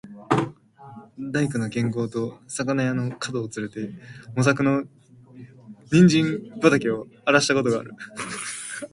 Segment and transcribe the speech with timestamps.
[1.19, 3.91] 大工の兼公と肴屋の角をつれて、
[4.35, 4.83] 茂作の
[5.91, 7.91] 人参畠をあらした事がある。